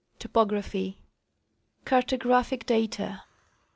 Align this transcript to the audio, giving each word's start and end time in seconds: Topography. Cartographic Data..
Topography. 0.17 0.97
Cartographic 1.85 2.65
Data.. 2.65 3.21